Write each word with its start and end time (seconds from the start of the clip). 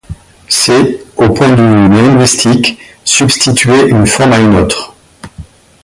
C'est, 0.49 0.99
au 1.15 1.29
point 1.29 1.51
de 1.53 1.61
vue 1.61 1.87
linguistique, 1.89 2.79
substituer 3.05 3.87
une 3.89 4.07
forme 4.07 4.33
à 4.33 4.39
une 4.39 4.55
autre. 4.55 4.95